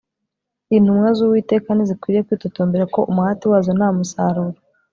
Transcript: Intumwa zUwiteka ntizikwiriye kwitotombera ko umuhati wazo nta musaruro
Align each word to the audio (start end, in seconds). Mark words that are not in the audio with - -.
Intumwa 0.75 1.07
zUwiteka 1.17 1.69
ntizikwiriye 1.73 2.25
kwitotombera 2.27 2.85
ko 2.93 2.99
umuhati 3.11 3.43
wazo 3.51 3.71
nta 3.77 3.89
musaruro 3.97 4.57